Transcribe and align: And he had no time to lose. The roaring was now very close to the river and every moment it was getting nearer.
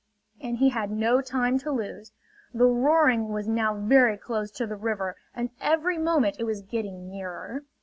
And 0.41 0.57
he 0.57 0.69
had 0.69 0.89
no 0.89 1.21
time 1.21 1.59
to 1.59 1.69
lose. 1.71 2.11
The 2.55 2.65
roaring 2.65 3.27
was 3.29 3.47
now 3.47 3.75
very 3.75 4.17
close 4.17 4.49
to 4.53 4.65
the 4.65 4.75
river 4.75 5.15
and 5.35 5.51
every 5.59 5.99
moment 5.99 6.37
it 6.39 6.43
was 6.45 6.63
getting 6.63 7.07
nearer. 7.07 7.65